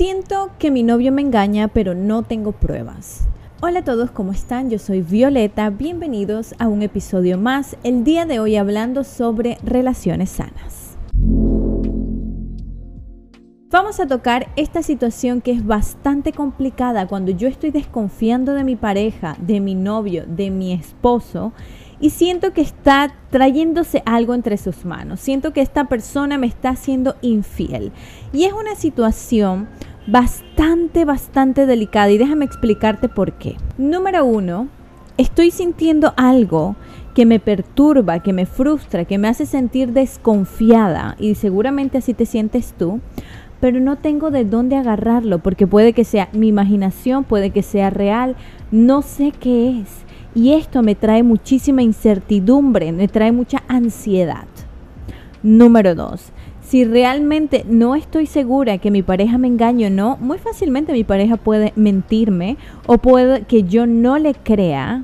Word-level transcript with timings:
Siento 0.00 0.48
que 0.58 0.70
mi 0.70 0.82
novio 0.82 1.12
me 1.12 1.20
engaña, 1.20 1.68
pero 1.68 1.94
no 1.94 2.22
tengo 2.22 2.52
pruebas. 2.52 3.28
Hola 3.60 3.80
a 3.80 3.84
todos, 3.84 4.10
¿cómo 4.10 4.32
están? 4.32 4.70
Yo 4.70 4.78
soy 4.78 5.02
Violeta, 5.02 5.68
bienvenidos 5.68 6.54
a 6.58 6.68
un 6.68 6.80
episodio 6.80 7.36
más, 7.36 7.76
el 7.84 8.02
día 8.02 8.24
de 8.24 8.40
hoy 8.40 8.56
hablando 8.56 9.04
sobre 9.04 9.58
relaciones 9.62 10.30
sanas. 10.30 10.96
Vamos 13.68 14.00
a 14.00 14.06
tocar 14.06 14.48
esta 14.56 14.82
situación 14.82 15.42
que 15.42 15.52
es 15.52 15.66
bastante 15.66 16.32
complicada 16.32 17.06
cuando 17.06 17.30
yo 17.30 17.46
estoy 17.46 17.70
desconfiando 17.70 18.54
de 18.54 18.64
mi 18.64 18.76
pareja, 18.76 19.36
de 19.38 19.60
mi 19.60 19.74
novio, 19.74 20.24
de 20.26 20.50
mi 20.50 20.72
esposo 20.72 21.52
y 22.00 22.10
siento 22.10 22.52
que 22.52 22.62
está 22.62 23.14
trayéndose 23.28 24.02
algo 24.06 24.34
entre 24.34 24.56
sus 24.56 24.86
manos. 24.86 25.20
Siento 25.20 25.52
que 25.52 25.60
esta 25.60 25.84
persona 25.84 26.38
me 26.38 26.46
está 26.46 26.70
haciendo 26.70 27.14
infiel. 27.20 27.92
Y 28.32 28.44
es 28.44 28.54
una 28.54 28.74
situación 28.74 29.68
bastante, 30.06 31.04
bastante 31.04 31.66
delicada 31.66 32.10
y 32.10 32.18
déjame 32.18 32.44
explicarte 32.44 33.08
por 33.08 33.32
qué. 33.32 33.56
Número 33.78 34.24
uno, 34.24 34.68
estoy 35.16 35.50
sintiendo 35.50 36.14
algo 36.16 36.76
que 37.14 37.26
me 37.26 37.40
perturba, 37.40 38.20
que 38.20 38.32
me 38.32 38.46
frustra, 38.46 39.04
que 39.04 39.18
me 39.18 39.28
hace 39.28 39.46
sentir 39.46 39.92
desconfiada 39.92 41.16
y 41.18 41.34
seguramente 41.34 41.98
así 41.98 42.14
te 42.14 42.26
sientes 42.26 42.74
tú, 42.78 43.00
pero 43.60 43.80
no 43.80 43.96
tengo 43.96 44.30
de 44.30 44.44
dónde 44.44 44.76
agarrarlo 44.76 45.38
porque 45.40 45.66
puede 45.66 45.92
que 45.92 46.04
sea 46.04 46.28
mi 46.32 46.48
imaginación, 46.48 47.24
puede 47.24 47.50
que 47.50 47.62
sea 47.62 47.90
real, 47.90 48.36
no 48.70 49.02
sé 49.02 49.32
qué 49.38 49.80
es. 49.80 49.88
Y 50.34 50.52
esto 50.52 50.82
me 50.82 50.94
trae 50.94 51.22
muchísima 51.22 51.82
incertidumbre, 51.82 52.92
me 52.92 53.08
trae 53.08 53.32
mucha 53.32 53.62
ansiedad. 53.66 54.46
Número 55.42 55.94
dos, 55.94 56.32
si 56.70 56.84
realmente 56.84 57.64
no 57.68 57.96
estoy 57.96 58.26
segura 58.26 58.78
que 58.78 58.92
mi 58.92 59.02
pareja 59.02 59.38
me 59.38 59.48
engañe 59.48 59.88
o 59.88 59.90
no, 59.90 60.16
muy 60.20 60.38
fácilmente 60.38 60.92
mi 60.92 61.02
pareja 61.02 61.36
puede 61.36 61.72
mentirme 61.74 62.58
o 62.86 62.98
puede 62.98 63.42
que 63.42 63.64
yo 63.64 63.88
no 63.88 64.18
le 64.18 64.34
crea 64.34 65.02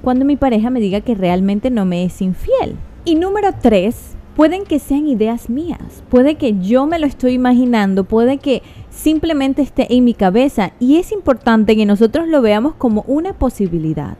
cuando 0.00 0.24
mi 0.24 0.36
pareja 0.36 0.70
me 0.70 0.78
diga 0.78 1.00
que 1.00 1.16
realmente 1.16 1.70
no 1.70 1.84
me 1.84 2.04
es 2.04 2.22
infiel. 2.22 2.76
Y 3.04 3.16
número 3.16 3.48
tres, 3.60 4.12
pueden 4.36 4.62
que 4.62 4.78
sean 4.78 5.08
ideas 5.08 5.50
mías, 5.50 6.04
puede 6.08 6.36
que 6.36 6.60
yo 6.60 6.86
me 6.86 7.00
lo 7.00 7.08
estoy 7.08 7.32
imaginando, 7.32 8.04
puede 8.04 8.38
que 8.38 8.62
simplemente 8.92 9.62
esté 9.62 9.92
en 9.94 10.04
mi 10.04 10.14
cabeza 10.14 10.72
y 10.78 10.96
es 10.96 11.12
importante 11.12 11.74
que 11.74 11.86
nosotros 11.86 12.28
lo 12.28 12.42
veamos 12.42 12.74
como 12.74 13.04
una 13.08 13.32
posibilidad 13.32 14.16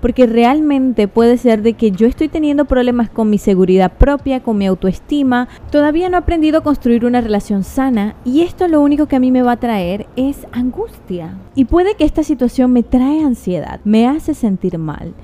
porque 0.00 0.26
realmente 0.26 1.08
puede 1.08 1.36
ser 1.36 1.62
de 1.62 1.74
que 1.74 1.90
yo 1.90 2.06
estoy 2.06 2.28
teniendo 2.28 2.64
problemas 2.64 3.10
con 3.10 3.30
mi 3.30 3.38
seguridad 3.38 3.92
propia, 3.92 4.40
con 4.40 4.58
mi 4.58 4.66
autoestima, 4.66 5.48
todavía 5.70 6.08
no 6.08 6.16
he 6.16 6.20
aprendido 6.20 6.58
a 6.58 6.62
construir 6.62 7.04
una 7.04 7.20
relación 7.20 7.64
sana 7.64 8.16
y 8.24 8.42
esto 8.42 8.66
lo 8.68 8.80
único 8.80 9.06
que 9.06 9.16
a 9.16 9.20
mí 9.20 9.30
me 9.30 9.42
va 9.42 9.52
a 9.52 9.60
traer 9.60 10.06
es 10.16 10.46
angustia. 10.52 11.38
Y 11.54 11.66
puede 11.66 11.94
que 11.94 12.04
esta 12.04 12.22
situación 12.22 12.72
me 12.72 12.82
trae 12.82 13.22
ansiedad, 13.22 13.80
me 13.84 14.06
hace 14.08 14.34
sentir 14.34 14.78
mal. 14.78 15.14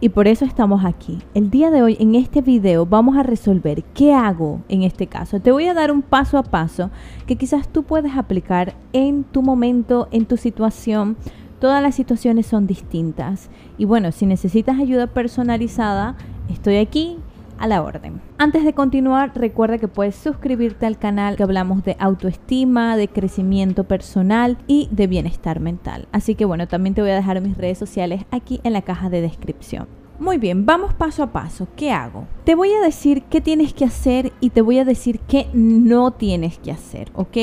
Y 0.00 0.10
por 0.10 0.28
eso 0.28 0.44
estamos 0.44 0.84
aquí. 0.84 1.18
El 1.34 1.50
día 1.50 1.70
de 1.70 1.82
hoy 1.82 1.96
en 2.00 2.14
este 2.14 2.42
video 2.42 2.84
vamos 2.84 3.16
a 3.16 3.22
resolver 3.22 3.82
qué 3.94 4.12
hago 4.12 4.60
en 4.68 4.82
este 4.82 5.06
caso. 5.06 5.40
Te 5.40 5.52
voy 5.52 5.66
a 5.66 5.74
dar 5.74 5.90
un 5.90 6.02
paso 6.02 6.36
a 6.36 6.42
paso 6.42 6.90
que 7.26 7.36
quizás 7.36 7.68
tú 7.68 7.82
puedes 7.82 8.16
aplicar 8.16 8.74
en 8.92 9.24
tu 9.24 9.42
momento, 9.42 10.08
en 10.10 10.26
tu 10.26 10.36
situación 10.36 11.16
Todas 11.60 11.82
las 11.82 11.94
situaciones 11.94 12.46
son 12.46 12.66
distintas. 12.66 13.48
Y 13.78 13.86
bueno, 13.86 14.12
si 14.12 14.26
necesitas 14.26 14.78
ayuda 14.78 15.06
personalizada, 15.06 16.16
estoy 16.50 16.76
aquí 16.76 17.16
a 17.58 17.66
la 17.66 17.82
orden. 17.82 18.20
Antes 18.38 18.64
de 18.64 18.72
continuar, 18.72 19.32
recuerda 19.34 19.78
que 19.78 19.88
puedes 19.88 20.16
suscribirte 20.16 20.86
al 20.86 20.98
canal 20.98 21.36
que 21.36 21.42
hablamos 21.42 21.84
de 21.84 21.96
autoestima, 21.98 22.96
de 22.96 23.08
crecimiento 23.08 23.84
personal 23.84 24.58
y 24.66 24.88
de 24.90 25.06
bienestar 25.06 25.60
mental. 25.60 26.08
Así 26.12 26.34
que 26.34 26.44
bueno, 26.44 26.68
también 26.68 26.94
te 26.94 27.00
voy 27.00 27.10
a 27.10 27.16
dejar 27.16 27.40
mis 27.40 27.56
redes 27.56 27.78
sociales 27.78 28.24
aquí 28.30 28.60
en 28.64 28.72
la 28.72 28.82
caja 28.82 29.10
de 29.10 29.20
descripción. 29.20 30.05
Muy 30.18 30.38
bien, 30.38 30.64
vamos 30.64 30.94
paso 30.94 31.22
a 31.22 31.32
paso. 31.32 31.68
¿Qué 31.76 31.90
hago? 31.90 32.26
Te 32.44 32.54
voy 32.54 32.72
a 32.72 32.80
decir 32.80 33.24
qué 33.24 33.42
tienes 33.42 33.74
que 33.74 33.84
hacer 33.84 34.32
y 34.40 34.50
te 34.50 34.62
voy 34.62 34.78
a 34.78 34.84
decir 34.86 35.20
qué 35.20 35.46
no 35.52 36.12
tienes 36.12 36.58
que 36.58 36.72
hacer, 36.72 37.10
¿ok? 37.14 37.36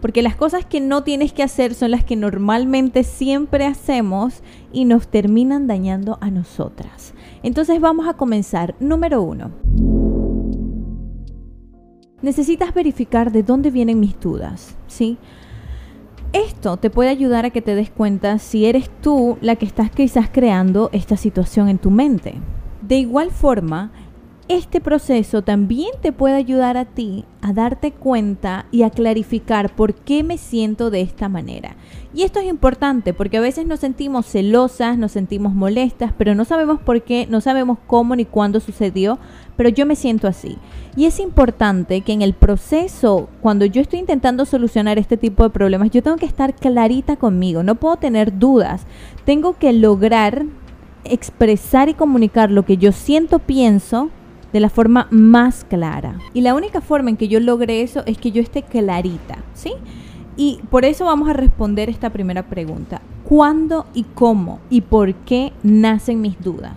Porque 0.00 0.22
las 0.22 0.34
cosas 0.34 0.64
que 0.64 0.80
no 0.80 1.04
tienes 1.04 1.34
que 1.34 1.42
hacer 1.42 1.74
son 1.74 1.90
las 1.90 2.02
que 2.02 2.16
normalmente 2.16 3.04
siempre 3.04 3.66
hacemos 3.66 4.42
y 4.72 4.86
nos 4.86 5.08
terminan 5.08 5.66
dañando 5.66 6.16
a 6.22 6.30
nosotras. 6.30 7.12
Entonces 7.42 7.78
vamos 7.78 8.08
a 8.08 8.14
comenzar. 8.14 8.74
Número 8.80 9.20
uno. 9.20 9.50
Necesitas 12.22 12.72
verificar 12.72 13.32
de 13.32 13.42
dónde 13.42 13.70
vienen 13.70 14.00
mis 14.00 14.18
dudas, 14.18 14.78
¿sí? 14.86 15.18
Esto 16.34 16.78
te 16.78 16.90
puede 16.90 17.10
ayudar 17.10 17.44
a 17.44 17.50
que 17.50 17.62
te 17.62 17.76
des 17.76 17.90
cuenta 17.90 18.40
si 18.40 18.66
eres 18.66 18.90
tú 19.00 19.38
la 19.40 19.54
que 19.54 19.64
estás 19.64 19.92
quizás 19.92 20.28
creando 20.28 20.90
esta 20.92 21.16
situación 21.16 21.68
en 21.68 21.78
tu 21.78 21.92
mente. 21.92 22.34
De 22.82 22.96
igual 22.96 23.30
forma, 23.30 23.92
este 24.48 24.80
proceso 24.80 25.42
también 25.42 25.90
te 26.02 26.12
puede 26.12 26.34
ayudar 26.34 26.76
a 26.76 26.84
ti 26.84 27.24
a 27.40 27.52
darte 27.52 27.92
cuenta 27.92 28.66
y 28.70 28.82
a 28.82 28.90
clarificar 28.90 29.74
por 29.74 29.94
qué 29.94 30.22
me 30.22 30.36
siento 30.36 30.90
de 30.90 31.00
esta 31.00 31.28
manera. 31.28 31.76
Y 32.12 32.22
esto 32.22 32.40
es 32.40 32.46
importante 32.46 33.14
porque 33.14 33.38
a 33.38 33.40
veces 33.40 33.66
nos 33.66 33.80
sentimos 33.80 34.26
celosas, 34.26 34.98
nos 34.98 35.12
sentimos 35.12 35.54
molestas, 35.54 36.12
pero 36.16 36.34
no 36.34 36.44
sabemos 36.44 36.78
por 36.80 37.02
qué, 37.02 37.26
no 37.28 37.40
sabemos 37.40 37.78
cómo 37.86 38.14
ni 38.16 38.24
cuándo 38.24 38.60
sucedió, 38.60 39.18
pero 39.56 39.70
yo 39.70 39.86
me 39.86 39.96
siento 39.96 40.28
así. 40.28 40.58
Y 40.94 41.06
es 41.06 41.20
importante 41.20 42.02
que 42.02 42.12
en 42.12 42.22
el 42.22 42.34
proceso, 42.34 43.28
cuando 43.40 43.64
yo 43.64 43.80
estoy 43.80 43.98
intentando 43.98 44.44
solucionar 44.44 44.98
este 44.98 45.16
tipo 45.16 45.42
de 45.42 45.50
problemas, 45.50 45.90
yo 45.90 46.02
tengo 46.02 46.18
que 46.18 46.26
estar 46.26 46.54
clarita 46.54 47.16
conmigo, 47.16 47.62
no 47.62 47.76
puedo 47.76 47.96
tener 47.96 48.38
dudas, 48.38 48.86
tengo 49.24 49.58
que 49.58 49.72
lograr 49.72 50.44
expresar 51.04 51.88
y 51.88 51.94
comunicar 51.94 52.50
lo 52.50 52.64
que 52.64 52.76
yo 52.76 52.92
siento, 52.92 53.38
pienso 53.38 54.10
de 54.54 54.60
la 54.60 54.70
forma 54.70 55.06
más 55.10 55.64
clara. 55.64 56.18
Y 56.32 56.40
la 56.40 56.54
única 56.54 56.80
forma 56.80 57.10
en 57.10 57.18
que 57.18 57.28
yo 57.28 57.40
logre 57.40 57.82
eso 57.82 58.02
es 58.06 58.16
que 58.16 58.32
yo 58.32 58.40
esté 58.40 58.62
clarita, 58.62 59.36
¿sí? 59.52 59.74
Y 60.38 60.60
por 60.70 60.86
eso 60.86 61.04
vamos 61.04 61.28
a 61.28 61.34
responder 61.34 61.90
esta 61.90 62.08
primera 62.08 62.44
pregunta. 62.44 63.02
¿Cuándo 63.24 63.84
y 63.92 64.04
cómo 64.14 64.60
y 64.70 64.80
por 64.80 65.12
qué 65.14 65.52
nacen 65.62 66.22
mis 66.22 66.40
dudas? 66.40 66.72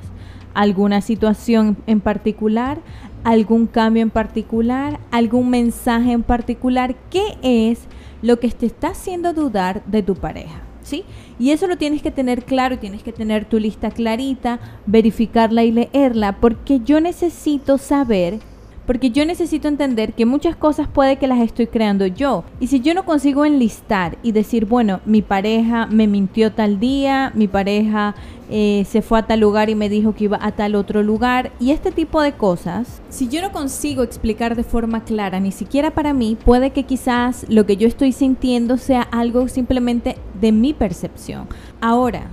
alguna 0.57 1.01
situación 1.01 1.77
en 1.85 2.01
particular, 2.01 2.79
algún 3.23 3.67
cambio 3.67 4.01
en 4.01 4.09
particular, 4.09 4.99
algún 5.11 5.51
mensaje 5.51 6.13
en 6.13 6.23
particular. 6.23 6.95
¿Qué 7.11 7.37
es 7.43 7.81
lo 8.23 8.39
que 8.39 8.49
te 8.49 8.65
está 8.65 8.87
haciendo 8.87 9.33
dudar 9.33 9.85
de 9.85 10.01
tu 10.01 10.15
pareja? 10.15 10.63
¿Sí? 10.81 11.03
Y 11.39 11.51
eso 11.51 11.67
lo 11.67 11.77
tienes 11.77 12.01
que 12.01 12.11
tener 12.11 12.45
claro 12.45 12.79
tienes 12.79 13.03
que 13.03 13.13
tener 13.13 13.45
tu 13.45 13.59
lista 13.59 13.91
clarita, 13.91 14.59
verificarla 14.85 15.63
y 15.63 15.71
leerla, 15.71 16.39
porque 16.39 16.79
yo 16.83 16.99
necesito 16.99 17.77
saber 17.77 18.39
porque 18.87 19.11
yo 19.11 19.25
necesito 19.25 19.67
entender 19.67 20.13
que 20.13 20.25
muchas 20.25 20.55
cosas 20.55 20.87
puede 20.87 21.17
que 21.17 21.27
las 21.27 21.41
estoy 21.41 21.67
creando 21.67 22.07
yo. 22.07 22.45
Y 22.59 22.67
si 22.67 22.79
yo 22.79 22.95
no 22.95 23.05
consigo 23.05 23.45
enlistar 23.45 24.17
y 24.23 24.31
decir, 24.31 24.65
bueno, 24.65 25.01
mi 25.05 25.21
pareja 25.21 25.85
me 25.85 26.07
mintió 26.07 26.53
tal 26.53 26.79
día, 26.79 27.31
mi 27.35 27.47
pareja 27.47 28.15
eh, 28.49 28.85
se 28.89 29.01
fue 29.01 29.19
a 29.19 29.27
tal 29.27 29.41
lugar 29.41 29.69
y 29.69 29.75
me 29.75 29.89
dijo 29.89 30.15
que 30.15 30.23
iba 30.23 30.39
a 30.41 30.53
tal 30.53 30.75
otro 30.75 31.03
lugar, 31.03 31.51
y 31.59 31.71
este 31.71 31.91
tipo 31.91 32.21
de 32.21 32.31
cosas, 32.31 33.01
si 33.09 33.27
yo 33.27 33.41
no 33.41 33.51
consigo 33.51 34.03
explicar 34.03 34.55
de 34.55 34.63
forma 34.63 35.03
clara, 35.03 35.41
ni 35.41 35.51
siquiera 35.51 35.91
para 35.91 36.13
mí, 36.13 36.37
puede 36.45 36.71
que 36.71 36.83
quizás 36.83 37.45
lo 37.49 37.65
que 37.65 37.75
yo 37.75 37.87
estoy 37.87 38.13
sintiendo 38.13 38.77
sea 38.77 39.01
algo 39.01 39.49
simplemente 39.49 40.15
de 40.39 40.53
mi 40.53 40.73
percepción. 40.73 41.47
Ahora, 41.81 42.29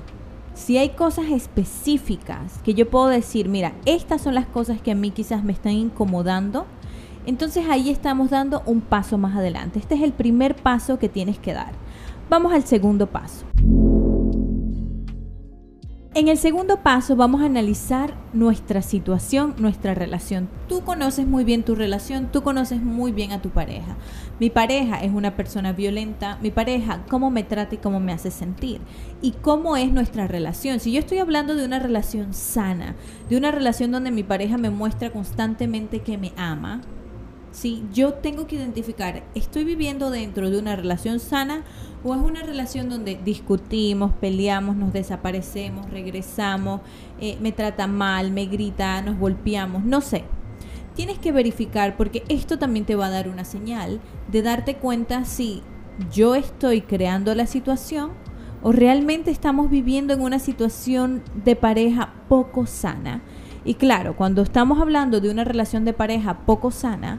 si 0.54 0.78
hay 0.78 0.90
cosas 0.90 1.26
específicas 1.26 2.60
que 2.62 2.74
yo 2.74 2.88
puedo 2.88 3.08
decir, 3.08 3.48
mira, 3.48 3.74
estas 3.86 4.22
son 4.22 4.34
las 4.34 4.46
cosas 4.46 4.80
que 4.80 4.92
a 4.92 4.94
mí 4.94 5.10
quizás 5.10 5.44
me 5.44 5.52
están 5.52 5.72
incomodando, 5.72 6.66
entonces 7.26 7.66
ahí 7.68 7.90
estamos 7.90 8.30
dando 8.30 8.62
un 8.66 8.80
paso 8.80 9.18
más 9.18 9.36
adelante. 9.36 9.78
Este 9.78 9.94
es 9.94 10.02
el 10.02 10.12
primer 10.12 10.54
paso 10.54 10.98
que 10.98 11.08
tienes 11.08 11.38
que 11.38 11.52
dar. 11.52 11.72
Vamos 12.30 12.52
al 12.52 12.64
segundo 12.64 13.06
paso. 13.06 13.44
En 16.16 16.28
el 16.28 16.38
segundo 16.38 16.76
paso 16.76 17.16
vamos 17.16 17.42
a 17.42 17.46
analizar 17.46 18.14
nuestra 18.32 18.82
situación, 18.82 19.56
nuestra 19.58 19.94
relación. 19.94 20.48
Tú 20.68 20.82
conoces 20.82 21.26
muy 21.26 21.42
bien 21.42 21.64
tu 21.64 21.74
relación, 21.74 22.30
tú 22.30 22.44
conoces 22.44 22.80
muy 22.80 23.10
bien 23.10 23.32
a 23.32 23.42
tu 23.42 23.50
pareja. 23.50 23.96
Mi 24.38 24.48
pareja 24.48 25.02
es 25.02 25.12
una 25.12 25.34
persona 25.34 25.72
violenta, 25.72 26.38
mi 26.40 26.52
pareja 26.52 27.04
cómo 27.10 27.32
me 27.32 27.42
trata 27.42 27.74
y 27.74 27.78
cómo 27.78 27.98
me 27.98 28.12
hace 28.12 28.30
sentir. 28.30 28.80
Y 29.22 29.32
cómo 29.32 29.76
es 29.76 29.92
nuestra 29.92 30.28
relación. 30.28 30.78
Si 30.78 30.92
yo 30.92 31.00
estoy 31.00 31.18
hablando 31.18 31.56
de 31.56 31.64
una 31.64 31.80
relación 31.80 32.32
sana, 32.32 32.94
de 33.28 33.36
una 33.36 33.50
relación 33.50 33.90
donde 33.90 34.12
mi 34.12 34.22
pareja 34.22 34.56
me 34.56 34.70
muestra 34.70 35.10
constantemente 35.10 36.02
que 36.02 36.16
me 36.16 36.32
ama, 36.36 36.80
¿sí? 37.54 37.84
Yo 37.92 38.14
tengo 38.14 38.46
que 38.46 38.56
identificar, 38.56 39.22
¿estoy 39.34 39.64
viviendo 39.64 40.10
dentro 40.10 40.50
de 40.50 40.58
una 40.58 40.74
relación 40.74 41.20
sana 41.20 41.62
o 42.02 42.14
es 42.14 42.20
una 42.20 42.42
relación 42.42 42.90
donde 42.90 43.18
discutimos, 43.24 44.12
peleamos, 44.20 44.76
nos 44.76 44.92
desaparecemos, 44.92 45.88
regresamos, 45.88 46.80
eh, 47.20 47.38
me 47.40 47.52
trata 47.52 47.86
mal, 47.86 48.32
me 48.32 48.46
grita, 48.46 49.00
nos 49.02 49.18
golpeamos? 49.18 49.84
No 49.84 50.00
sé. 50.00 50.24
Tienes 50.96 51.18
que 51.18 51.32
verificar 51.32 51.96
porque 51.96 52.24
esto 52.28 52.58
también 52.58 52.84
te 52.84 52.96
va 52.96 53.06
a 53.06 53.10
dar 53.10 53.28
una 53.28 53.44
señal 53.44 54.00
de 54.30 54.42
darte 54.42 54.76
cuenta 54.76 55.24
si 55.24 55.62
yo 56.12 56.34
estoy 56.34 56.82
creando 56.82 57.34
la 57.34 57.46
situación 57.46 58.10
o 58.62 58.72
realmente 58.72 59.30
estamos 59.30 59.70
viviendo 59.70 60.12
en 60.12 60.20
una 60.20 60.38
situación 60.38 61.22
de 61.44 61.54
pareja 61.54 62.14
poco 62.28 62.66
sana. 62.66 63.22
Y 63.64 63.74
claro, 63.74 64.14
cuando 64.14 64.42
estamos 64.42 64.80
hablando 64.80 65.20
de 65.20 65.30
una 65.30 65.44
relación 65.44 65.84
de 65.84 65.94
pareja 65.94 66.40
poco 66.44 66.70
sana, 66.70 67.18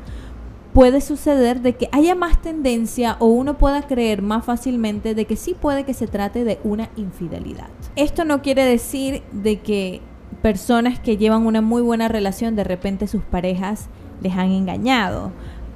puede 0.75 1.00
suceder 1.00 1.62
de 1.62 1.74
que 1.74 1.88
haya 1.94 2.16
más 2.16 2.42
tendencia 2.42 3.16
o 3.19 3.27
uno 3.27 3.57
pueda 3.57 3.83
creer 3.83 4.22
más 4.22 4.44
fácilmente 4.44 5.16
de 5.16 5.24
que 5.24 5.38
sí 5.38 5.56
puede 5.60 5.86
que 5.86 5.94
se 5.94 6.06
trate 6.06 6.44
de 6.44 6.60
una 6.66 6.89
infidelidad. 6.98 7.69
Esto 7.95 8.25
no 8.25 8.42
quiere 8.42 8.66
decir 8.66 9.24
de 9.31 9.62
que 9.62 10.01
personas 10.42 11.00
que 11.00 11.16
llevan 11.16 11.45
una 11.45 11.62
muy 11.62 11.81
buena 11.81 12.10
relación 12.10 12.57
de 12.57 12.66
repente 12.66 13.07
sus 13.07 13.24
parejas 13.24 13.88
les 14.22 14.33
han 14.33 14.51
engañado 14.51 15.31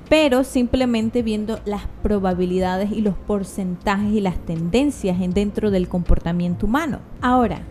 pero 0.09 0.43
simplemente 0.43 1.21
viendo 1.21 1.59
las 1.65 1.83
probabilidades 2.03 2.91
y 2.91 2.99
los 2.99 3.15
porcentajes 3.15 4.11
y 4.11 4.19
las 4.19 4.37
tendencias 4.39 5.21
en 5.21 5.31
dentro 5.31 5.69
del 5.69 5.87
comportamiento 5.87 6.65
humano. 6.65 6.99
Ahora, 7.21 7.61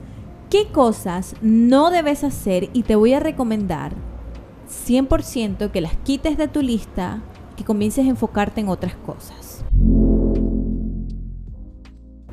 ¿qué 0.49 0.69
cosas 0.69 1.35
no 1.43 1.91
debes 1.91 2.23
hacer? 2.23 2.71
Y 2.73 2.85
te 2.85 2.95
voy 2.95 3.13
a 3.13 3.21
recomendar 3.21 3.93
100% 4.69 5.71
que 5.71 5.81
las 5.81 5.97
quites 5.97 6.37
de 6.37 6.49
tu 6.49 6.63
lista, 6.63 7.21
que 7.57 7.65
comiences 7.65 8.07
a 8.07 8.11
enfocarte 8.11 8.61
en 8.61 8.69
otras 8.69 8.95
cosas. 8.95 9.65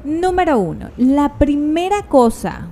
Número 0.04 0.60
uno, 0.60 0.90
la 0.98 1.38
primera 1.38 2.04
cosa 2.04 2.68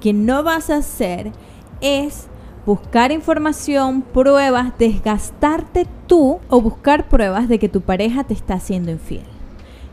que 0.00 0.12
no 0.12 0.42
vas 0.42 0.70
a 0.70 0.76
hacer 0.76 1.32
es 1.80 2.28
buscar 2.64 3.10
información, 3.10 4.02
pruebas, 4.02 4.72
desgastarte 4.78 5.86
tú 6.06 6.38
o 6.48 6.60
buscar 6.60 7.08
pruebas 7.08 7.48
de 7.48 7.58
que 7.58 7.68
tu 7.68 7.80
pareja 7.80 8.24
te 8.24 8.34
está 8.34 8.54
haciendo 8.54 8.92
infiel. 8.92 9.24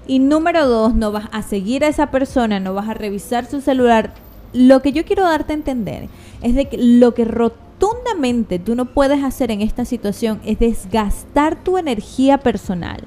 Y 0.06 0.20
número 0.20 0.68
dos, 0.68 0.94
no 0.96 1.12
vas 1.12 1.30
a 1.32 1.42
seguir 1.42 1.84
a 1.84 1.88
esa 1.88 2.12
persona, 2.12 2.60
no 2.60 2.74
vas 2.74 2.90
a 2.90 2.94
revisar 2.94 3.46
su 3.46 3.62
celular. 3.62 4.14
Lo 4.54 4.82
que 4.82 4.92
yo 4.92 5.06
quiero 5.06 5.24
darte 5.24 5.54
a 5.54 5.56
entender 5.56 6.10
es 6.42 6.56
de 6.56 6.68
que 6.68 6.78
lo 6.78 7.14
que 7.14 7.26
rotundamente 7.80 8.60
tú 8.60 8.76
no 8.76 8.86
puedes 8.86 9.24
hacer 9.24 9.52
en 9.52 9.62
esta 9.62 9.86
situación 9.86 10.42
es 10.46 10.60
desgastar 10.60 11.64
tu 11.64 11.78
energía 11.78 12.38
personal, 12.40 13.04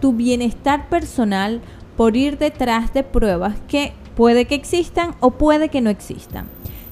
tu 0.00 0.12
bienestar 0.12 0.88
personal 0.88 1.60
por 1.96 2.16
ir 2.16 2.38
detrás 2.38 2.92
de 2.92 3.04
pruebas 3.04 3.56
que 3.68 3.92
puede 4.16 4.46
que 4.46 4.54
existan 4.54 5.14
o 5.20 5.32
puede 5.32 5.68
que 5.68 5.80
no 5.80 5.90
existan 5.90 6.46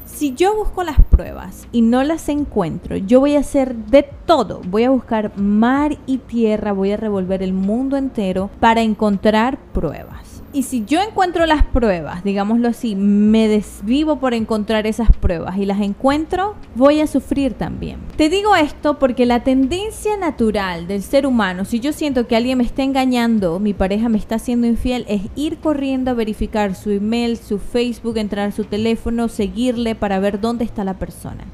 si 0.04 0.34
yo 0.34 0.56
busco 0.56 0.82
las 0.82 1.04
pruebas 1.04 1.68
y 1.72 1.82
no 1.82 2.02
las 2.02 2.30
encuentro, 2.30 2.96
yo 2.96 3.20
voy 3.20 3.36
a 3.36 3.40
hacer 3.40 3.74
de 3.74 4.02
todo. 4.24 4.62
Voy 4.66 4.84
a 4.84 4.90
buscar 4.90 5.36
mar 5.36 5.98
y 6.06 6.16
tierra, 6.16 6.72
voy 6.72 6.92
a 6.92 6.96
revolver 6.96 7.42
el 7.42 7.52
mundo 7.52 7.98
entero 7.98 8.48
para 8.58 8.80
encontrar 8.80 9.58
pruebas. 9.74 10.35
Y 10.52 10.62
si 10.62 10.84
yo 10.84 11.00
encuentro 11.02 11.44
las 11.44 11.64
pruebas, 11.64 12.24
digámoslo 12.24 12.68
así, 12.68 12.96
me 12.96 13.48
desvivo 13.48 14.16
por 14.16 14.32
encontrar 14.32 14.86
esas 14.86 15.10
pruebas 15.14 15.58
y 15.58 15.66
las 15.66 15.80
encuentro, 15.80 16.54
voy 16.74 17.00
a 17.00 17.06
sufrir 17.06 17.54
también. 17.54 17.98
Te 18.16 18.28
digo 18.28 18.56
esto 18.56 18.98
porque 18.98 19.26
la 19.26 19.42
tendencia 19.42 20.16
natural 20.16 20.86
del 20.86 21.02
ser 21.02 21.26
humano, 21.26 21.64
si 21.64 21.80
yo 21.80 21.92
siento 21.92 22.26
que 22.26 22.36
alguien 22.36 22.58
me 22.58 22.64
está 22.64 22.82
engañando, 22.82 23.58
mi 23.58 23.74
pareja 23.74 24.08
me 24.08 24.18
está 24.18 24.36
haciendo 24.36 24.66
infiel, 24.66 25.04
es 25.08 25.22
ir 25.34 25.58
corriendo 25.58 26.12
a 26.12 26.14
verificar 26.14 26.74
su 26.74 26.90
email, 26.90 27.36
su 27.36 27.58
Facebook, 27.58 28.16
entrar 28.16 28.48
a 28.48 28.52
su 28.52 28.64
teléfono, 28.64 29.28
seguirle 29.28 29.94
para 29.94 30.18
ver 30.20 30.40
dónde 30.40 30.64
está 30.64 30.84
la 30.84 30.98
persona. 30.98 31.44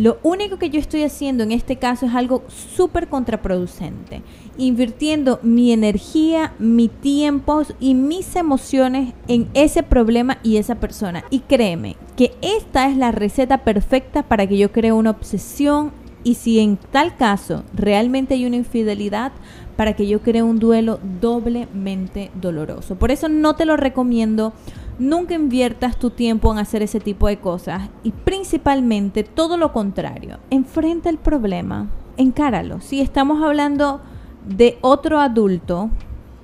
Lo 0.00 0.16
único 0.22 0.56
que 0.56 0.70
yo 0.70 0.80
estoy 0.80 1.02
haciendo 1.02 1.42
en 1.42 1.52
este 1.52 1.76
caso 1.76 2.06
es 2.06 2.14
algo 2.14 2.42
súper 2.48 3.08
contraproducente, 3.08 4.22
invirtiendo 4.56 5.38
mi 5.42 5.72
energía, 5.72 6.54
mi 6.58 6.88
tiempo 6.88 7.64
y 7.80 7.92
mis 7.92 8.34
emociones 8.34 9.12
en 9.28 9.50
ese 9.52 9.82
problema 9.82 10.38
y 10.42 10.56
esa 10.56 10.76
persona. 10.76 11.24
Y 11.28 11.40
créeme 11.40 11.96
que 12.16 12.32
esta 12.40 12.88
es 12.88 12.96
la 12.96 13.12
receta 13.12 13.58
perfecta 13.58 14.22
para 14.22 14.46
que 14.46 14.56
yo 14.56 14.72
cree 14.72 14.92
una 14.92 15.10
obsesión 15.10 15.92
y 16.24 16.36
si 16.36 16.60
en 16.60 16.78
tal 16.78 17.18
caso 17.18 17.64
realmente 17.74 18.32
hay 18.32 18.46
una 18.46 18.56
infidelidad, 18.56 19.32
para 19.76 19.96
que 19.96 20.06
yo 20.06 20.20
cree 20.20 20.42
un 20.42 20.58
duelo 20.58 20.98
doblemente 21.22 22.30
doloroso. 22.34 22.96
Por 22.96 23.10
eso 23.10 23.30
no 23.30 23.54
te 23.56 23.64
lo 23.64 23.78
recomiendo 23.78 24.52
Nunca 25.00 25.32
inviertas 25.32 25.98
tu 25.98 26.10
tiempo 26.10 26.52
en 26.52 26.58
hacer 26.58 26.82
ese 26.82 27.00
tipo 27.00 27.26
de 27.26 27.38
cosas 27.38 27.88
y 28.02 28.10
principalmente 28.10 29.24
todo 29.24 29.56
lo 29.56 29.72
contrario. 29.72 30.40
Enfrenta 30.50 31.08
el 31.08 31.16
problema, 31.16 31.88
encáralo. 32.18 32.82
Si 32.82 33.00
estamos 33.00 33.42
hablando 33.42 34.02
de 34.46 34.76
otro 34.82 35.18
adulto 35.18 35.88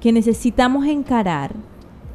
que 0.00 0.10
necesitamos 0.10 0.86
encarar, 0.86 1.52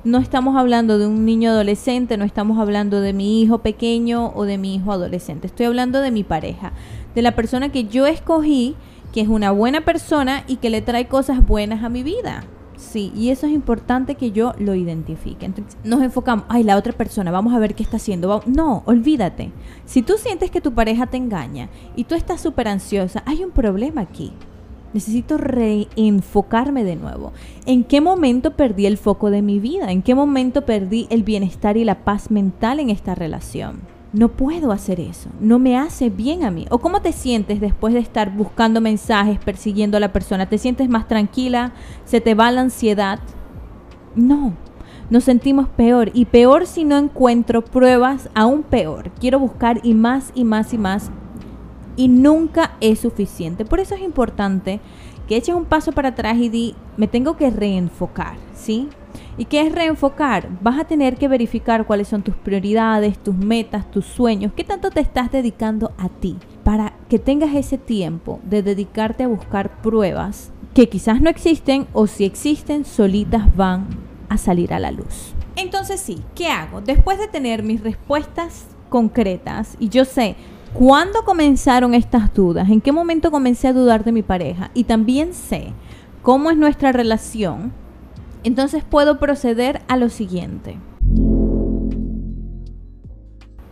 no 0.03 0.17
estamos 0.17 0.57
hablando 0.57 0.97
de 0.97 1.05
un 1.05 1.25
niño 1.25 1.51
adolescente, 1.51 2.17
no 2.17 2.25
estamos 2.25 2.57
hablando 2.57 3.01
de 3.01 3.13
mi 3.13 3.43
hijo 3.43 3.59
pequeño 3.59 4.31
o 4.33 4.45
de 4.45 4.57
mi 4.57 4.73
hijo 4.73 4.91
adolescente. 4.91 5.45
Estoy 5.45 5.67
hablando 5.67 6.01
de 6.01 6.09
mi 6.09 6.23
pareja, 6.23 6.71
de 7.13 7.21
la 7.21 7.35
persona 7.35 7.71
que 7.71 7.83
yo 7.83 8.07
escogí, 8.07 8.75
que 9.13 9.21
es 9.21 9.27
una 9.27 9.51
buena 9.51 9.81
persona 9.81 10.43
y 10.47 10.55
que 10.55 10.71
le 10.71 10.81
trae 10.81 11.07
cosas 11.07 11.45
buenas 11.45 11.83
a 11.83 11.89
mi 11.89 12.01
vida. 12.01 12.45
Sí, 12.81 13.13
y 13.15 13.29
eso 13.29 13.45
es 13.45 13.53
importante 13.53 14.15
que 14.15 14.31
yo 14.31 14.53
lo 14.57 14.73
identifique. 14.73 15.45
Entonces, 15.45 15.77
nos 15.83 16.01
enfocamos, 16.01 16.45
ay, 16.49 16.63
la 16.63 16.75
otra 16.75 16.93
persona, 16.93 17.29
vamos 17.31 17.53
a 17.53 17.59
ver 17.59 17.75
qué 17.75 17.83
está 17.83 17.97
haciendo. 17.97 18.41
No, 18.47 18.81
olvídate. 18.85 19.51
Si 19.85 20.01
tú 20.01 20.15
sientes 20.17 20.49
que 20.49 20.61
tu 20.61 20.73
pareja 20.73 21.05
te 21.05 21.15
engaña 21.15 21.69
y 21.95 22.05
tú 22.05 22.15
estás 22.15 22.41
súper 22.41 22.67
ansiosa, 22.67 23.21
hay 23.25 23.43
un 23.43 23.51
problema 23.51 24.01
aquí. 24.01 24.33
Necesito 24.93 25.37
reenfocarme 25.37 26.83
de 26.83 26.95
nuevo. 26.95 27.31
¿En 27.65 27.83
qué 27.83 28.01
momento 28.01 28.57
perdí 28.57 28.87
el 28.87 28.97
foco 28.97 29.29
de 29.29 29.43
mi 29.43 29.59
vida? 29.59 29.91
¿En 29.91 30.01
qué 30.01 30.15
momento 30.15 30.65
perdí 30.65 31.07
el 31.11 31.23
bienestar 31.23 31.77
y 31.77 31.85
la 31.85 32.03
paz 32.03 32.31
mental 32.31 32.79
en 32.79 32.89
esta 32.89 33.15
relación? 33.15 33.79
No 34.13 34.29
puedo 34.29 34.71
hacer 34.71 34.99
eso, 34.99 35.29
no 35.39 35.57
me 35.57 35.77
hace 35.77 36.09
bien 36.09 36.43
a 36.43 36.51
mí. 36.51 36.65
¿O 36.69 36.79
cómo 36.79 37.01
te 37.01 37.13
sientes 37.13 37.61
después 37.61 37.93
de 37.93 38.01
estar 38.01 38.35
buscando 38.35 38.81
mensajes, 38.81 39.39
persiguiendo 39.39 39.97
a 39.97 40.01
la 40.01 40.11
persona? 40.11 40.49
¿Te 40.49 40.57
sientes 40.57 40.89
más 40.89 41.07
tranquila? 41.07 41.71
¿Se 42.03 42.19
te 42.19 42.35
va 42.35 42.51
la 42.51 42.61
ansiedad? 42.61 43.19
No, 44.15 44.53
nos 45.09 45.23
sentimos 45.23 45.69
peor 45.69 46.11
y 46.13 46.25
peor 46.25 46.67
si 46.67 46.83
no 46.83 46.97
encuentro 46.97 47.63
pruebas, 47.63 48.29
aún 48.33 48.63
peor. 48.63 49.11
Quiero 49.19 49.39
buscar 49.39 49.79
y 49.83 49.93
más 49.93 50.31
y 50.35 50.43
más 50.43 50.73
y 50.73 50.77
más 50.77 51.11
y 51.95 52.07
nunca 52.07 52.71
es 52.81 52.99
suficiente. 52.99 53.65
Por 53.65 53.79
eso 53.79 53.95
es 53.95 54.01
importante 54.01 54.79
que 55.31 55.37
eches 55.37 55.55
un 55.55 55.63
paso 55.63 55.93
para 55.93 56.09
atrás 56.09 56.35
y 56.39 56.49
di, 56.49 56.75
me 56.97 57.07
tengo 57.07 57.37
que 57.37 57.49
reenfocar, 57.49 58.35
¿sí? 58.53 58.89
¿Y 59.37 59.45
qué 59.45 59.61
es 59.61 59.71
reenfocar? 59.71 60.49
Vas 60.61 60.77
a 60.77 60.83
tener 60.83 61.15
que 61.15 61.29
verificar 61.29 61.87
cuáles 61.87 62.09
son 62.09 62.21
tus 62.21 62.35
prioridades, 62.35 63.17
tus 63.17 63.37
metas, 63.37 63.89
tus 63.91 64.03
sueños, 64.03 64.51
qué 64.53 64.65
tanto 64.65 64.89
te 64.89 64.99
estás 64.99 65.31
dedicando 65.31 65.93
a 65.97 66.09
ti 66.09 66.35
para 66.65 66.91
que 67.07 67.17
tengas 67.17 67.55
ese 67.55 67.77
tiempo 67.77 68.41
de 68.43 68.61
dedicarte 68.61 69.23
a 69.23 69.29
buscar 69.29 69.81
pruebas 69.81 70.51
que 70.73 70.89
quizás 70.89 71.21
no 71.21 71.29
existen 71.29 71.87
o 71.93 72.07
si 72.07 72.25
existen 72.25 72.83
solitas 72.83 73.55
van 73.55 73.87
a 74.27 74.37
salir 74.37 74.73
a 74.73 74.79
la 74.79 74.91
luz. 74.91 75.33
Entonces 75.55 76.01
sí, 76.01 76.21
¿qué 76.35 76.49
hago? 76.49 76.81
Después 76.81 77.17
de 77.19 77.29
tener 77.29 77.63
mis 77.63 77.81
respuestas 77.81 78.65
concretas 78.89 79.77
y 79.79 79.87
yo 79.87 80.03
sé 80.03 80.35
cuándo 80.73 81.23
comenzaron 81.23 81.93
estas 81.93 82.33
dudas, 82.33 82.69
en 82.69 82.81
qué 82.81 82.91
momento 82.91 83.31
comencé 83.31 83.67
a 83.67 83.73
dudar 83.73 84.03
de 84.03 84.11
mi 84.11 84.23
pareja 84.23 84.71
y 84.73 84.85
también 84.85 85.33
sé 85.33 85.73
cómo 86.21 86.51
es 86.51 86.57
nuestra 86.57 86.91
relación, 86.91 87.73
entonces 88.43 88.83
puedo 88.83 89.19
proceder 89.19 89.81
a 89.87 89.97
lo 89.97 90.09
siguiente. 90.09 90.77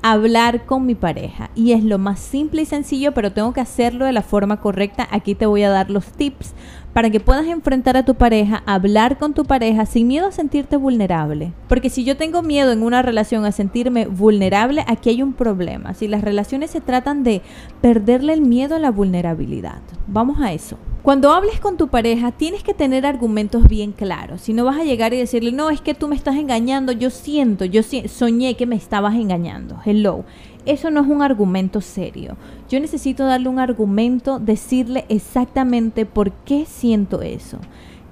Hablar 0.01 0.65
con 0.65 0.85
mi 0.85 0.95
pareja. 0.95 1.49
Y 1.55 1.73
es 1.73 1.83
lo 1.83 1.97
más 1.97 2.19
simple 2.19 2.61
y 2.61 2.65
sencillo, 2.65 3.13
pero 3.13 3.33
tengo 3.33 3.51
que 3.53 3.61
hacerlo 3.61 4.05
de 4.05 4.13
la 4.13 4.21
forma 4.21 4.61
correcta. 4.61 5.07
Aquí 5.11 5.35
te 5.35 5.45
voy 5.45 5.63
a 5.63 5.69
dar 5.69 5.89
los 5.89 6.05
tips 6.05 6.53
para 6.93 7.09
que 7.09 7.19
puedas 7.19 7.45
enfrentar 7.47 7.97
a 7.97 8.05
tu 8.05 8.15
pareja, 8.15 8.63
hablar 8.65 9.17
con 9.17 9.33
tu 9.33 9.45
pareja 9.45 9.85
sin 9.85 10.07
miedo 10.07 10.27
a 10.27 10.31
sentirte 10.31 10.77
vulnerable. 10.77 11.53
Porque 11.67 11.89
si 11.89 12.03
yo 12.03 12.17
tengo 12.17 12.41
miedo 12.41 12.71
en 12.71 12.83
una 12.83 13.01
relación 13.01 13.45
a 13.45 13.51
sentirme 13.51 14.05
vulnerable, 14.05 14.83
aquí 14.87 15.09
hay 15.09 15.21
un 15.21 15.33
problema. 15.33 15.93
Si 15.93 16.07
las 16.07 16.21
relaciones 16.21 16.71
se 16.71 16.81
tratan 16.81 17.23
de 17.23 17.41
perderle 17.81 18.33
el 18.33 18.41
miedo 18.41 18.75
a 18.75 18.79
la 18.79 18.91
vulnerabilidad. 18.91 19.81
Vamos 20.07 20.39
a 20.39 20.53
eso. 20.53 20.77
Cuando 21.09 21.33
hables 21.33 21.59
con 21.59 21.75
tu 21.75 21.87
pareja, 21.87 22.31
tienes 22.31 22.61
que 22.61 22.75
tener 22.75 23.03
argumentos 23.03 23.67
bien 23.67 23.93
claros. 23.93 24.41
Si 24.41 24.53
no 24.53 24.63
vas 24.63 24.77
a 24.77 24.83
llegar 24.83 25.11
y 25.11 25.17
decirle, 25.17 25.51
no, 25.51 25.71
es 25.71 25.81
que 25.81 25.95
tú 25.95 26.07
me 26.07 26.15
estás 26.15 26.35
engañando, 26.35 26.91
yo 26.91 27.09
siento, 27.09 27.65
yo 27.65 27.81
soñé 28.05 28.55
que 28.55 28.67
me 28.67 28.75
estabas 28.75 29.15
engañando. 29.15 29.79
Hello. 29.83 30.23
Eso 30.67 30.91
no 30.91 31.01
es 31.01 31.07
un 31.07 31.23
argumento 31.23 31.81
serio. 31.81 32.37
Yo 32.69 32.79
necesito 32.79 33.25
darle 33.25 33.49
un 33.49 33.57
argumento, 33.57 34.37
decirle 34.37 35.05
exactamente 35.09 36.05
por 36.05 36.31
qué 36.31 36.67
siento 36.67 37.23
eso. 37.23 37.57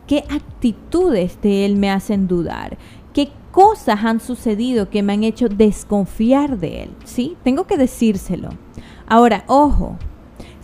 ¿Qué 0.07 0.23
actitudes 0.31 1.39
de 1.43 1.65
él 1.65 1.75
me 1.75 1.91
hacen 1.91 2.27
dudar? 2.27 2.79
¿Qué 3.13 3.29
cosas 3.51 4.05
han 4.05 4.19
sucedido 4.19 4.89
que 4.89 5.03
me 5.03 5.13
han 5.13 5.23
hecho 5.23 5.49
desconfiar 5.49 6.57
de 6.57 6.81
él? 6.81 6.89
¿Sí? 7.05 7.37
Tengo 7.43 7.67
que 7.67 7.77
decírselo. 7.77 8.49
Ahora, 9.05 9.43
ojo, 9.45 9.99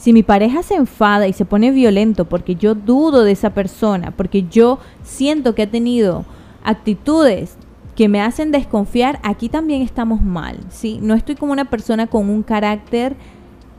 Si 0.03 0.11
mi 0.11 0.21
pareja 0.21 0.63
se 0.63 0.75
enfada 0.75 1.29
y 1.29 1.31
se 1.31 1.45
pone 1.45 1.71
violento 1.71 2.25
porque 2.25 2.55
yo 2.55 2.75
dudo 2.75 3.23
de 3.23 3.31
esa 3.31 3.51
persona, 3.51 4.11
porque 4.11 4.43
yo 4.43 4.79
siento 5.01 5.55
que 5.55 5.61
ha 5.61 5.71
tenido 5.71 6.25
actitudes 6.61 7.55
que 7.95 8.09
me 8.09 8.19
hacen 8.19 8.51
desconfiar, 8.51 9.21
aquí 9.23 9.47
también 9.47 9.81
estamos 9.81 10.21
mal, 10.21 10.59
¿sí? 10.67 10.99
No 11.01 11.13
estoy 11.13 11.35
como 11.35 11.53
una 11.53 11.69
persona 11.69 12.07
con 12.07 12.29
un 12.29 12.43
carácter 12.43 13.15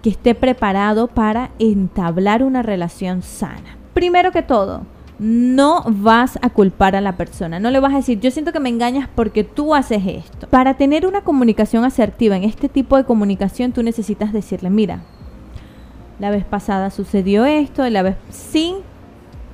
que 0.01 0.09
esté 0.09 0.35
preparado 0.35 1.09
para 1.09 1.51
entablar 1.59 2.43
una 2.43 2.63
relación 2.63 3.21
sana. 3.21 3.77
Primero 3.93 4.33
que 4.33 4.41
todo, 4.41 4.87
no 5.19 5.85
vas 5.87 6.39
a 6.41 6.49
culpar 6.49 6.97
a 6.97 7.03
la 7.03 7.19
persona, 7.19 7.61
no 7.61 7.71
le 7.71 7.81
vas 7.81 7.93
a 7.93 7.99
decir, 7.99 8.19
yo 8.21 8.31
siento 8.31 8.51
que 8.51 8.61
me 8.61 8.71
engañas 8.71 9.11
porque 9.15 9.45
tú 9.45 9.75
haces 9.75 10.03
esto. 10.07 10.49
Para 10.49 10.79
tener 10.79 11.07
una 11.07 11.21
comunicación 11.21 11.85
asertiva 11.85 12.35
en 12.35 12.45
este 12.45 12.71
tipo 12.71 12.97
de 12.97 13.05
comunicación, 13.05 13.73
tú 13.73 13.83
necesitas 13.83 14.33
decirle, 14.33 14.71
mira, 14.71 15.03
la 16.25 16.31
vez 16.31 16.47
pasada 16.47 16.89
sucedió 16.89 17.45
esto, 17.45 17.87
la 17.91 18.01
vez 18.01 18.17
sin 18.31 18.77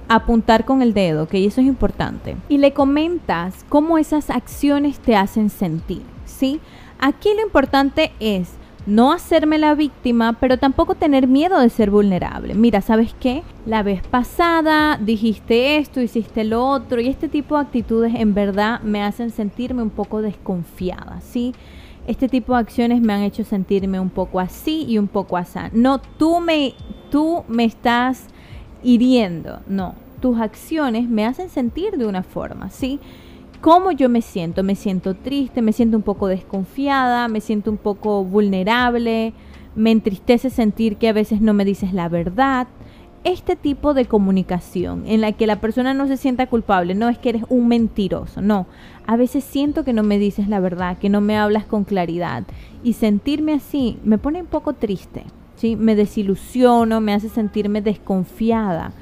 apuntar 0.07 0.65
con 0.65 0.83
el 0.83 0.95
dedo, 0.95 1.27
que 1.27 1.45
eso 1.45 1.61
es 1.61 1.67
importante. 1.67 2.37
Y 2.49 2.59
le 2.59 2.73
comentas 2.73 3.65
cómo 3.69 3.99
esas 3.99 4.31
acciones 4.31 5.01
te 5.01 5.17
hacen 5.17 5.51
sentir, 5.51 6.03
¿sí? 6.27 6.61
Aquí 7.01 7.31
lo 7.35 7.43
importante 7.43 8.13
es 8.21 8.53
no 8.87 9.11
hacerme 9.11 9.59
la 9.59 9.75
víctima, 9.75 10.35
pero 10.39 10.59
tampoco 10.59 10.95
tener 10.95 11.27
miedo 11.27 11.59
de 11.59 11.71
ser 11.71 11.91
vulnerable. 11.91 12.55
Mira, 12.55 12.83
¿sabes 12.83 13.17
qué? 13.19 13.43
La 13.67 13.83
vez 13.83 14.07
pasada 14.07 14.97
dijiste 14.97 15.79
esto, 15.79 16.01
hiciste 16.01 16.45
lo 16.45 16.65
otro, 16.65 17.01
y 17.01 17.09
este 17.09 17.27
tipo 17.27 17.57
de 17.57 17.63
actitudes 17.63 18.15
en 18.15 18.33
verdad 18.33 18.81
me 18.83 19.03
hacen 19.03 19.31
sentirme 19.31 19.83
un 19.83 19.91
poco 19.91 20.23
desconfiada, 20.23 21.21
¿sí? 21.21 21.53
Este 22.11 22.29
tipo 22.29 22.55
de 22.55 22.59
acciones 22.59 23.01
me 23.01 23.13
han 23.13 23.23
hecho 23.23 23.45
sentirme 23.45 24.01
un 24.01 24.11
poco 24.11 24.41
así 24.41 24.85
y 24.89 24.99
un 24.99 25.07
poco 25.07 25.37
así. 25.37 25.61
No, 25.73 26.01
tú 26.01 26.41
me, 26.41 26.75
tú 27.09 27.45
me 27.47 27.63
estás 27.63 28.27
hiriendo, 28.83 29.61
no, 29.69 29.95
tus 30.21 30.41
acciones 30.41 31.09
me 31.09 31.25
hacen 31.25 31.51
sentir 31.51 31.97
de 31.97 32.07
una 32.07 32.25
forma, 32.25 32.69
¿sí? 32.71 32.99
¿Cómo 33.61 33.93
yo 33.93 34.09
me 34.09 34.23
siento? 34.23 34.65
Me 34.65 34.75
siento 34.75 35.15
triste, 35.15 35.63
me 35.63 35.73
siento 35.73 35.97
un 35.97 36.03
poco 36.03 36.27
desconfiada, 36.27 37.29
me 37.29 37.41
siento 37.41 37.71
un 37.71 37.77
poco 37.77 38.25
vulnerable, 38.25 39.33
me 39.77 39.93
entristece 39.93 40.51
sentir 40.51 40.97
que 40.97 41.11
a 41.11 41.13
veces 41.13 41.41
no 41.41 41.55
me 41.55 41.65
dices 41.65 41.93
la 41.93 42.09
verdad. 42.09 42.67
Este 43.23 43.55
tipo 43.55 43.93
de 43.93 44.07
comunicación 44.07 45.05
en 45.07 45.21
la 45.21 45.33
que 45.33 45.47
la 45.47 45.61
persona 45.61 45.93
no 45.93 46.07
se 46.07 46.17
sienta 46.17 46.47
culpable, 46.47 46.95
no 46.95 47.11
es 47.11 47.19
que 47.19 47.29
eres 47.29 47.45
un 47.51 47.69
mentiroso, 47.69 48.41
no. 48.41 48.67
A 49.07 49.17
veces 49.17 49.45
siento 49.45 49.85
que 49.85 49.93
no 49.93 50.03
me 50.03 50.19
dices 50.19 50.49
la 50.49 50.59
verdad, 50.59 50.97
que 50.97 51.11
no 51.11 51.21
me 51.21 51.37
hablas 51.37 51.67
con 51.67 51.85
claridad 51.85 52.45
y 52.83 52.95
sentirme 52.95 53.53
así 53.53 53.99
me 54.05 54.17
pone 54.17 54.41
un 54.41 54.47
poco 54.47 54.73
triste. 54.73 55.25
Me 55.63 55.95
desilusiono, 55.95 57.03
me 57.03 57.13
hace 57.13 57.29
sentirme 57.29 57.83
desconfiada 57.83 58.93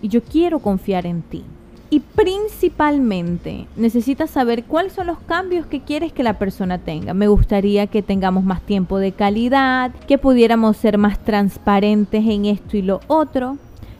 y 0.00 0.08
yo 0.08 0.22
quiero 0.22 0.60
confiar 0.60 1.04
en 1.04 1.20
ti. 1.20 1.44
Y 1.90 2.00
principalmente 2.00 3.66
necesitas 3.76 4.30
saber 4.30 4.64
cuáles 4.64 4.92
son 4.92 5.06
los 5.06 5.18
cambios 5.20 5.66
que 5.66 5.80
quieres 5.80 6.12
que 6.12 6.22
la 6.22 6.38
persona 6.38 6.78
tenga. 6.78 7.14
Me 7.14 7.28
gustaría 7.28 7.86
que 7.86 8.02
tengamos 8.02 8.44
más 8.44 8.60
tiempo 8.60 8.98
de 8.98 9.12
calidad, 9.12 9.92
que 10.06 10.18
pudiéramos 10.18 10.76
ser 10.76 10.98
más 10.98 11.18
transparentes 11.18 12.26
en 12.26 12.44
esto 12.44 12.76
y 12.76 12.82
lo 12.82 13.00
otro. 13.06 13.56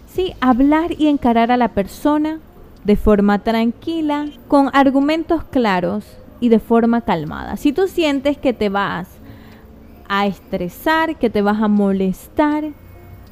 Sí, 0.07 0.35
hablar 0.41 0.93
y 0.99 1.07
encarar 1.07 1.51
a 1.51 1.57
la 1.57 1.69
persona 1.69 2.41
de 2.85 2.97
forma 2.97 3.39
tranquila, 3.39 4.27
con 4.49 4.71
argumentos 4.73 5.45
claros 5.45 6.05
y 6.41 6.49
de 6.51 6.59
forma 6.59 7.01
calmada. 7.03 7.57
Si 7.57 7.73
tú 7.73 7.89
sientes 7.89 8.37
que 8.37 8.53
te 8.53 8.69
vas 8.69 9.09
a 10.09 10.27
estresar, 10.27 11.17
que 11.17 11.31
te 11.31 11.43
vas 11.43 11.61
a 11.63 11.69
molestar 11.69 12.65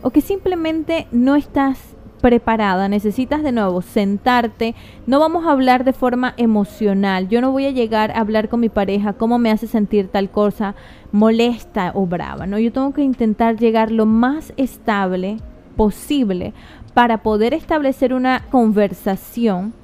o 0.03 0.11
que 0.11 0.21
simplemente 0.21 1.07
no 1.11 1.37
estás 1.37 1.96
preparada, 2.21 2.89
necesitas 2.89 3.43
de 3.43 3.53
nuevo 3.53 3.83
sentarte, 3.83 4.75
no 5.07 5.21
vamos 5.21 5.47
a 5.47 5.53
hablar 5.53 5.85
de 5.85 5.93
forma 5.93 6.35
emocional, 6.37 7.29
yo 7.29 7.41
no 7.41 7.53
voy 7.53 7.67
a 7.67 7.71
llegar 7.71 8.11
a 8.11 8.21
hablar 8.21 8.49
con 8.49 8.61
mi 8.61 8.69
pareja 8.69 9.13
cómo 9.13 9.39
me 9.39 9.51
hace 9.51 9.67
sentir 9.67 10.09
tal 10.09 10.31
cosa 10.31 10.75
molesta 11.13 11.93
o 11.95 12.07
brava, 12.07 12.47
¿no? 12.47 12.59
Yo 12.59 12.73
tengo 12.73 12.93
que 12.93 13.03
intentar 13.03 13.57
llegar 13.57 13.91
lo 13.91 14.07
más 14.07 14.53
estable 14.57 15.39
posible 15.77 16.55
para 16.95 17.23
poder 17.23 17.53
establecer 17.55 18.15
una 18.15 18.43
conversación 18.51 19.75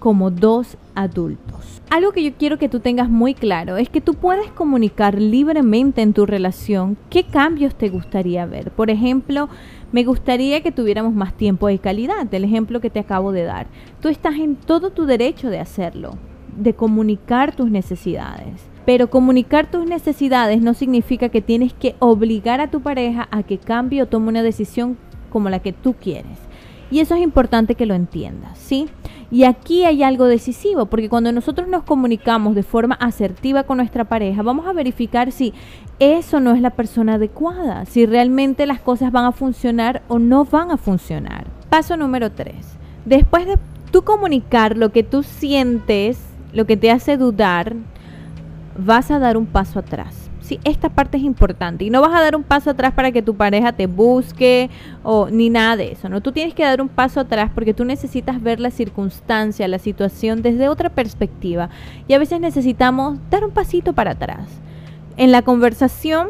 como 0.00 0.30
dos 0.30 0.76
adultos. 0.96 1.80
Algo 1.90 2.10
que 2.10 2.24
yo 2.24 2.32
quiero 2.32 2.58
que 2.58 2.68
tú 2.68 2.80
tengas 2.80 3.08
muy 3.08 3.34
claro 3.34 3.76
es 3.76 3.88
que 3.88 4.00
tú 4.00 4.14
puedes 4.14 4.50
comunicar 4.50 5.20
libremente 5.20 6.02
en 6.02 6.14
tu 6.14 6.26
relación 6.26 6.96
qué 7.10 7.24
cambios 7.24 7.74
te 7.74 7.90
gustaría 7.90 8.46
ver. 8.46 8.72
Por 8.72 8.90
ejemplo, 8.90 9.48
me 9.92 10.02
gustaría 10.02 10.62
que 10.62 10.72
tuviéramos 10.72 11.14
más 11.14 11.34
tiempo 11.34 11.68
de 11.68 11.78
calidad, 11.78 12.32
el 12.32 12.44
ejemplo 12.44 12.80
que 12.80 12.90
te 12.90 13.00
acabo 13.00 13.30
de 13.30 13.44
dar. 13.44 13.66
Tú 14.00 14.08
estás 14.08 14.36
en 14.36 14.56
todo 14.56 14.90
tu 14.90 15.04
derecho 15.04 15.50
de 15.50 15.60
hacerlo, 15.60 16.16
de 16.56 16.72
comunicar 16.74 17.54
tus 17.54 17.70
necesidades. 17.70 18.70
Pero 18.86 19.10
comunicar 19.10 19.70
tus 19.70 19.86
necesidades 19.86 20.62
no 20.62 20.72
significa 20.72 21.28
que 21.28 21.42
tienes 21.42 21.74
que 21.74 21.94
obligar 21.98 22.62
a 22.62 22.70
tu 22.70 22.80
pareja 22.80 23.28
a 23.30 23.42
que 23.42 23.58
cambie 23.58 24.02
o 24.02 24.06
tome 24.06 24.28
una 24.28 24.42
decisión 24.42 24.96
como 25.28 25.50
la 25.50 25.58
que 25.58 25.74
tú 25.74 25.94
quieres. 25.94 26.49
Y 26.90 26.98
eso 27.00 27.14
es 27.14 27.22
importante 27.22 27.76
que 27.76 27.86
lo 27.86 27.94
entiendas, 27.94 28.58
¿sí? 28.58 28.88
Y 29.30 29.44
aquí 29.44 29.84
hay 29.84 30.02
algo 30.02 30.24
decisivo, 30.24 30.86
porque 30.86 31.08
cuando 31.08 31.30
nosotros 31.30 31.68
nos 31.68 31.84
comunicamos 31.84 32.56
de 32.56 32.64
forma 32.64 32.96
asertiva 32.96 33.62
con 33.62 33.76
nuestra 33.76 34.04
pareja, 34.04 34.42
vamos 34.42 34.66
a 34.66 34.72
verificar 34.72 35.30
si 35.30 35.54
eso 36.00 36.40
no 36.40 36.52
es 36.52 36.60
la 36.60 36.70
persona 36.70 37.14
adecuada, 37.14 37.84
si 37.84 38.06
realmente 38.06 38.66
las 38.66 38.80
cosas 38.80 39.12
van 39.12 39.24
a 39.24 39.32
funcionar 39.32 40.02
o 40.08 40.18
no 40.18 40.44
van 40.44 40.72
a 40.72 40.76
funcionar. 40.76 41.46
Paso 41.68 41.96
número 41.96 42.32
3. 42.32 42.54
Después 43.04 43.46
de 43.46 43.56
tú 43.92 44.02
comunicar 44.02 44.76
lo 44.76 44.90
que 44.90 45.04
tú 45.04 45.22
sientes, 45.22 46.18
lo 46.52 46.66
que 46.66 46.76
te 46.76 46.90
hace 46.90 47.16
dudar, 47.16 47.76
vas 48.76 49.12
a 49.12 49.20
dar 49.20 49.36
un 49.36 49.46
paso 49.46 49.78
atrás 49.78 50.19
esta 50.64 50.88
parte 50.88 51.18
es 51.18 51.22
importante 51.22 51.84
y 51.84 51.90
no 51.90 52.00
vas 52.00 52.14
a 52.14 52.20
dar 52.20 52.34
un 52.34 52.42
paso 52.42 52.70
atrás 52.70 52.92
para 52.92 53.12
que 53.12 53.22
tu 53.22 53.36
pareja 53.36 53.72
te 53.72 53.86
busque 53.86 54.70
o 55.02 55.28
ni 55.30 55.50
nada 55.50 55.76
de 55.76 55.92
eso, 55.92 56.08
¿no? 56.08 56.20
Tú 56.20 56.32
tienes 56.32 56.54
que 56.54 56.64
dar 56.64 56.80
un 56.80 56.88
paso 56.88 57.20
atrás 57.20 57.50
porque 57.54 57.74
tú 57.74 57.84
necesitas 57.84 58.42
ver 58.42 58.58
la 58.58 58.70
circunstancia, 58.70 59.68
la 59.68 59.78
situación 59.78 60.42
desde 60.42 60.68
otra 60.68 60.88
perspectiva 60.88 61.70
y 62.08 62.14
a 62.14 62.18
veces 62.18 62.40
necesitamos 62.40 63.18
dar 63.30 63.44
un 63.44 63.50
pasito 63.52 63.92
para 63.92 64.12
atrás. 64.12 64.48
En 65.16 65.30
la 65.32 65.42
conversación, 65.42 66.28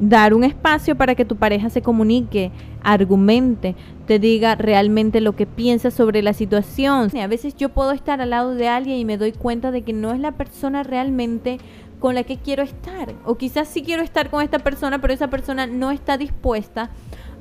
dar 0.00 0.34
un 0.34 0.42
espacio 0.42 0.96
para 0.96 1.14
que 1.14 1.24
tu 1.24 1.36
pareja 1.36 1.70
se 1.70 1.82
comunique, 1.82 2.50
argumente, 2.82 3.76
te 4.06 4.18
diga 4.18 4.56
realmente 4.56 5.20
lo 5.20 5.36
que 5.36 5.46
piensa 5.46 5.90
sobre 5.90 6.22
la 6.22 6.32
situación. 6.32 7.16
A 7.16 7.26
veces 7.28 7.54
yo 7.54 7.68
puedo 7.68 7.92
estar 7.92 8.20
al 8.20 8.30
lado 8.30 8.54
de 8.54 8.68
alguien 8.68 8.98
y 8.98 9.04
me 9.04 9.16
doy 9.16 9.32
cuenta 9.32 9.70
de 9.70 9.82
que 9.82 9.92
no 9.92 10.12
es 10.12 10.18
la 10.18 10.32
persona 10.32 10.82
realmente 10.82 11.58
con 12.02 12.16
la 12.16 12.24
que 12.24 12.36
quiero 12.36 12.64
estar. 12.64 13.14
O 13.24 13.36
quizás 13.36 13.68
sí 13.68 13.82
quiero 13.82 14.02
estar 14.02 14.28
con 14.28 14.42
esta 14.42 14.58
persona, 14.58 15.00
pero 15.00 15.14
esa 15.14 15.30
persona 15.30 15.68
no 15.68 15.92
está 15.92 16.18
dispuesta 16.18 16.90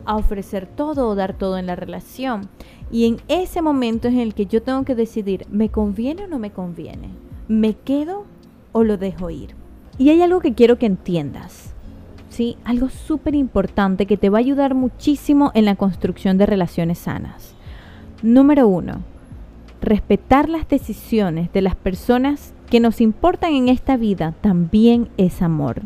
a 0.05 0.15
ofrecer 0.15 0.67
todo 0.67 1.09
o 1.09 1.15
dar 1.15 1.33
todo 1.33 1.57
en 1.57 1.65
la 1.65 1.75
relación. 1.75 2.47
Y 2.91 3.07
en 3.07 3.17
ese 3.27 3.63
momento 3.63 4.07
es 4.07 4.13
en 4.13 4.19
el 4.19 4.35
que 4.35 4.45
yo 4.45 4.61
tengo 4.61 4.85
que 4.85 4.93
decidir, 4.93 5.47
¿me 5.49 5.69
conviene 5.69 6.25
o 6.25 6.27
no 6.27 6.37
me 6.37 6.51
conviene? 6.51 7.09
¿Me 7.47 7.73
quedo 7.73 8.25
o 8.71 8.83
lo 8.83 8.97
dejo 8.97 9.31
ir? 9.31 9.55
Y 9.97 10.09
hay 10.09 10.21
algo 10.21 10.41
que 10.41 10.53
quiero 10.53 10.77
que 10.77 10.85
entiendas. 10.85 11.73
¿sí? 12.29 12.55
Algo 12.63 12.89
súper 12.89 13.33
importante 13.33 14.05
que 14.05 14.17
te 14.17 14.29
va 14.29 14.37
a 14.37 14.41
ayudar 14.41 14.75
muchísimo 14.75 15.51
en 15.55 15.65
la 15.65 15.75
construcción 15.75 16.37
de 16.37 16.45
relaciones 16.45 16.99
sanas. 16.99 17.55
Número 18.21 18.67
uno, 18.67 19.01
respetar 19.81 20.47
las 20.47 20.67
decisiones 20.67 21.51
de 21.51 21.61
las 21.61 21.75
personas 21.75 22.53
que 22.69 22.79
nos 22.79 23.01
importan 23.01 23.53
en 23.53 23.69
esta 23.69 23.97
vida 23.97 24.33
también 24.41 25.09
es 25.17 25.41
amor. 25.41 25.81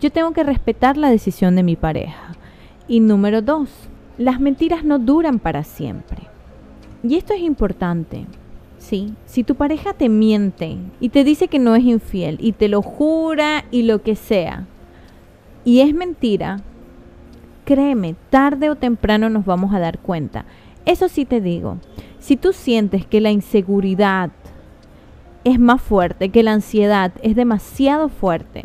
Yo 0.00 0.10
tengo 0.10 0.32
que 0.32 0.44
respetar 0.44 0.96
la 0.96 1.08
decisión 1.08 1.56
de 1.56 1.62
mi 1.62 1.76
pareja. 1.76 2.34
Y 2.88 3.00
número 3.00 3.40
dos, 3.40 3.70
las 4.18 4.40
mentiras 4.40 4.84
no 4.84 4.98
duran 4.98 5.38
para 5.38 5.64
siempre. 5.64 6.22
Y 7.02 7.14
esto 7.14 7.32
es 7.32 7.40
importante. 7.40 8.26
¿sí? 8.78 9.14
Si 9.26 9.42
tu 9.42 9.54
pareja 9.54 9.94
te 9.94 10.08
miente 10.08 10.76
y 11.00 11.08
te 11.08 11.24
dice 11.24 11.48
que 11.48 11.58
no 11.58 11.74
es 11.74 11.84
infiel 11.84 12.38
y 12.40 12.52
te 12.52 12.68
lo 12.68 12.82
jura 12.82 13.64
y 13.70 13.82
lo 13.82 14.02
que 14.02 14.14
sea, 14.14 14.66
y 15.64 15.80
es 15.80 15.92
mentira, 15.92 16.60
créeme, 17.64 18.14
tarde 18.30 18.70
o 18.70 18.76
temprano 18.76 19.28
nos 19.28 19.44
vamos 19.44 19.74
a 19.74 19.80
dar 19.80 19.98
cuenta. 19.98 20.44
Eso 20.86 21.08
sí 21.08 21.24
te 21.24 21.40
digo, 21.40 21.78
si 22.20 22.36
tú 22.36 22.52
sientes 22.52 23.04
que 23.04 23.20
la 23.20 23.32
inseguridad, 23.32 24.30
es 25.44 25.60
más 25.60 25.82
fuerte, 25.82 26.30
que 26.30 26.42
la 26.42 26.52
ansiedad 26.52 27.12
es 27.22 27.36
demasiado 27.36 28.08
fuerte, 28.08 28.64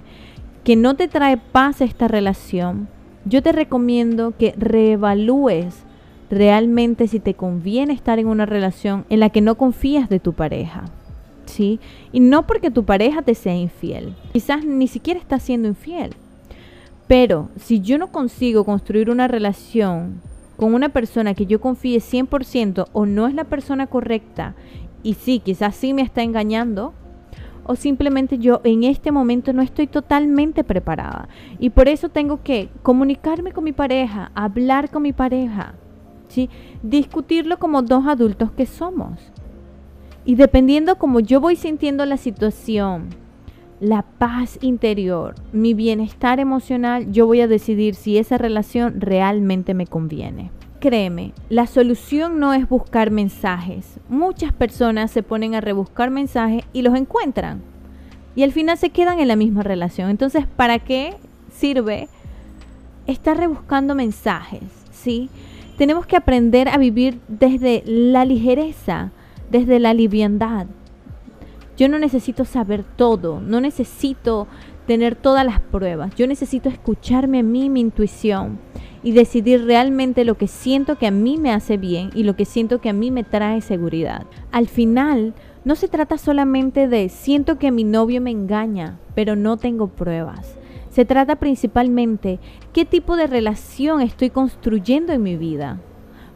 que 0.64 0.76
no 0.76 0.96
te 0.96 1.08
trae 1.08 1.38
paz 1.38 1.82
esta 1.82 2.08
relación, 2.08 2.88
yo 3.26 3.44
te 3.44 3.52
recomiendo 3.52 4.34
que 4.38 4.54
reevalúes 4.58 5.84
realmente 6.32 7.08
si 7.08 7.20
te 7.20 7.34
conviene 7.34 7.94
estar 7.94 8.18
en 8.18 8.28
una 8.28 8.46
relación 8.46 9.06
en 9.10 9.20
la 9.20 9.30
que 9.30 9.42
no 9.42 9.56
confías 9.56 10.10
de 10.10 10.20
tu 10.20 10.34
pareja. 10.34 10.86
¿Sí? 11.46 11.80
Y 12.12 12.20
no 12.20 12.48
porque 12.48 12.72
tu 12.72 12.86
pareja 12.86 13.22
te 13.22 13.36
sea 13.36 13.56
infiel, 13.56 14.16
quizás 14.32 14.64
ni 14.64 14.88
siquiera 14.88 15.20
está 15.20 15.38
siendo 15.40 15.68
infiel. 15.68 16.16
Pero 17.08 17.50
si 17.58 17.82
yo 17.82 17.98
no 17.98 18.08
consigo 18.12 18.64
construir 18.64 19.10
una 19.10 19.28
relación 19.28 20.22
con 20.62 20.76
una 20.76 20.90
persona 20.90 21.34
que 21.34 21.48
yo 21.48 21.60
confíe 21.60 21.98
100% 21.98 22.86
o 22.94 23.08
no 23.08 23.26
es 23.26 23.34
la 23.34 23.46
persona 23.46 23.88
correcta 23.88 24.54
y 25.02 25.16
sí, 25.16 25.40
quizás 25.40 25.76
sí 25.76 25.92
me 25.92 26.04
está 26.04 26.22
engañando, 26.22 26.94
o 27.64 27.76
simplemente 27.76 28.38
yo 28.38 28.62
en 28.64 28.84
este 28.84 29.12
momento 29.12 29.54
no 29.54 29.64
estoy 29.64 29.88
totalmente 29.88 30.64
preparada. 30.64 31.30
Y 31.58 31.72
por 31.72 31.88
eso 31.88 32.10
tengo 32.10 32.44
que 32.44 32.70
comunicarme 32.84 33.54
con 33.54 33.64
mi 33.64 33.72
pareja, 33.72 34.32
hablar 34.36 34.92
con 34.92 35.02
mi 35.02 35.14
pareja, 35.14 35.74
¿sí? 36.28 36.48
discutirlo 36.84 37.58
como 37.58 37.82
dos 37.82 38.06
adultos 38.06 38.52
que 38.52 38.68
somos. 38.68 39.20
Y 40.26 40.36
dependiendo 40.36 41.00
como 41.00 41.22
yo 41.22 41.42
voy 41.42 41.56
sintiendo 41.56 42.06
la 42.06 42.18
situación, 42.18 43.10
la 43.82 44.04
paz 44.04 44.60
interior, 44.62 45.34
mi 45.52 45.74
bienestar 45.74 46.40
emocional, 46.40 47.12
yo 47.12 47.26
voy 47.26 47.42
a 47.42 47.48
decidir 47.48 47.96
si 47.96 48.20
esa 48.20 48.38
relación 48.38 49.02
realmente 49.02 49.74
me 49.74 49.88
conviene. 49.88 50.52
Créeme, 50.80 51.34
la 51.50 51.66
solución 51.66 52.40
no 52.40 52.54
es 52.54 52.70
buscar 52.70 53.10
mensajes. 53.10 54.00
Muchas 54.08 54.54
personas 54.54 55.10
se 55.10 55.24
ponen 55.24 55.56
a 55.56 55.62
rebuscar 55.62 56.12
mensajes 56.12 56.64
y 56.74 56.84
los 56.84 56.96
encuentran. 56.96 57.64
Y 58.36 58.44
al 58.44 58.52
final 58.52 58.78
se 58.78 58.92
quedan 58.92 59.20
en 59.20 59.28
la 59.28 59.36
misma 59.36 59.64
relación. 59.64 60.12
Entonces, 60.12 60.46
¿para 60.46 60.78
qué 60.78 61.16
sirve 61.52 62.08
estar 63.08 63.36
rebuscando 63.36 63.96
mensajes? 63.96 64.62
¿Sí? 64.92 65.30
Tenemos 65.78 66.06
que 66.06 66.18
aprender 66.18 66.70
a 66.70 66.78
vivir 66.78 67.20
desde 67.28 67.82
la 67.88 68.26
ligereza, 68.26 69.12
desde 69.50 69.80
la 69.80 69.96
liviandad. 69.96 70.68
Yo 71.82 71.90
no 71.90 71.98
necesito 71.98 72.46
saber 72.46 72.84
todo, 72.84 73.42
no 73.42 73.60
necesito 73.60 74.46
tener 74.86 75.16
todas 75.16 75.44
las 75.44 75.60
pruebas. 75.60 76.14
Yo 76.14 76.28
necesito 76.28 76.70
escucharme 76.70 77.40
a 77.40 77.44
mí, 77.44 77.72
mi 77.72 77.80
intuición 77.80 78.60
y 79.02 79.14
decidir 79.14 79.66
realmente 79.66 80.24
lo 80.24 80.36
que 80.38 80.46
siento 80.46 81.00
que 81.00 81.08
a 81.08 81.12
mí 81.12 81.38
me 81.40 81.52
hace 81.52 81.78
bien 81.78 82.12
y 82.14 82.22
lo 82.22 82.36
que 82.36 82.46
siento 82.46 82.82
que 82.82 82.90
a 82.90 82.94
mí 82.94 83.10
me 83.10 83.24
trae 83.24 83.62
seguridad. 83.62 84.28
Al 84.52 84.68
final, 84.68 85.34
no 85.66 85.74
se 85.74 85.88
trata 85.88 86.20
solamente 86.20 86.88
de 86.88 87.10
siento 87.10 87.58
que 87.58 87.72
mi 87.72 87.84
novio 87.84 88.22
me 88.22 88.30
engaña, 88.30 89.00
pero 89.16 89.36
no 89.36 89.58
tengo 89.58 89.88
pruebas. 89.88 90.60
Se 90.92 91.04
trata 91.04 91.38
principalmente 91.38 92.40
qué 92.74 92.86
tipo 92.86 93.16
de 93.16 93.26
relación 93.26 94.02
estoy 94.02 94.30
construyendo 94.30 95.14
en 95.14 95.24
mi 95.24 95.36
vida. 95.36 95.80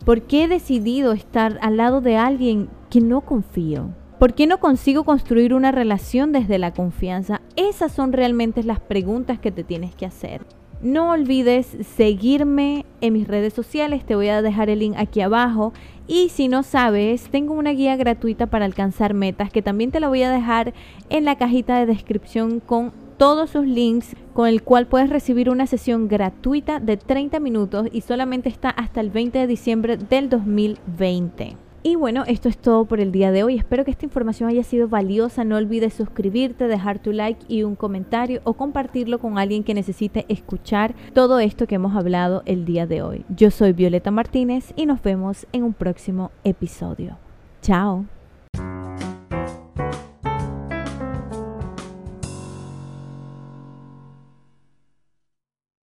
¿Por 0.06 0.24
qué 0.24 0.46
he 0.46 0.48
decidido 0.48 1.12
estar 1.12 1.60
al 1.62 1.78
lado 1.78 2.02
de 2.02 2.18
alguien 2.18 2.68
que 2.90 3.00
no 3.00 3.22
confío? 3.22 3.92
¿Por 4.19 4.34
qué 4.34 4.48
no 4.48 4.60
consigo 4.62 5.03
construir 5.03 5.53
una 5.53 5.74
relación 5.74 6.31
desde 6.31 6.57
la 6.57 6.72
confianza? 6.72 7.41
Esas 7.57 7.91
son 7.91 8.13
realmente 8.13 8.63
las 8.63 8.79
preguntas 8.79 9.39
que 9.39 9.51
te 9.51 9.65
tienes 9.65 9.93
que 9.93 10.05
hacer. 10.05 10.41
No 10.81 11.12
olvides 11.12 11.75
seguirme 11.98 12.86
en 13.01 13.12
mis 13.12 13.27
redes 13.27 13.53
sociales, 13.53 14.05
te 14.05 14.15
voy 14.15 14.29
a 14.29 14.41
dejar 14.41 14.69
el 14.69 14.79
link 14.79 14.95
aquí 14.98 15.19
abajo. 15.19 15.74
Y 16.07 16.29
si 16.29 16.48
no 16.48 16.63
sabes, 16.63 17.27
tengo 17.29 17.53
una 17.53 17.72
guía 17.72 17.98
gratuita 17.98 18.45
para 18.48 18.63
alcanzar 18.63 19.13
metas 19.13 19.51
que 19.51 19.62
también 19.62 19.91
te 19.91 20.00
la 20.00 20.07
voy 20.07 20.24
a 20.24 20.31
dejar 20.31 20.74
en 21.10 21.25
la 21.25 21.38
cajita 21.38 21.77
de 21.77 21.86
descripción 21.86 22.62
con 22.62 22.93
todos 23.17 23.50
sus 23.50 23.65
links 23.65 24.15
con 24.34 24.48
el 24.48 24.63
cual 24.63 24.88
puedes 24.88 25.10
recibir 25.10 25.50
una 25.50 25.67
sesión 25.67 26.07
gratuita 26.07 26.79
de 26.79 26.95
30 26.95 27.41
minutos 27.41 27.88
y 27.91 28.01
solamente 28.01 28.48
está 28.48 28.69
hasta 28.69 29.01
el 29.01 29.10
20 29.10 29.39
de 29.39 29.48
diciembre 29.48 29.98
del 29.98 30.29
2020. 30.29 31.64
Y 31.88 31.96
bueno, 31.98 32.24
esto 32.25 32.50
es 32.50 32.58
todo 32.58 32.86
por 32.86 33.00
el 33.00 33.12
día 33.12 33.32
de 33.32 33.44
hoy. 33.44 33.58
Espero 33.58 33.86
que 33.86 33.92
esta 33.92 34.06
información 34.06 34.50
haya 34.50 34.63
sido 34.63 34.88
valiosa. 34.88 35.44
No 35.44 35.56
olvides 35.56 35.94
suscribirte, 35.94 36.68
dejar 36.68 36.98
tu 36.98 37.12
like 37.12 37.46
y 37.48 37.62
un 37.62 37.75
comentario 37.75 38.42
o 38.44 38.54
compartirlo 38.54 39.20
con 39.20 39.38
alguien 39.38 39.63
que 39.63 39.75
necesite 39.75 40.25
escuchar 40.27 40.96
todo 41.13 41.38
esto 41.38 41.68
que 41.68 41.75
hemos 41.75 41.96
hablado 41.96 42.42
el 42.48 42.65
día 42.65 42.88
de 42.88 43.04
hoy. 43.04 43.24
Yo 43.30 43.51
soy 43.51 43.74
Violeta 43.74 44.10
Martínez 44.10 44.74
y 44.75 44.88
nos 44.88 45.04
vemos 45.04 45.46
en 45.51 45.62
un 45.62 45.74
próximo 45.74 46.32
episodio. 46.44 47.20
Chao. 47.62 48.06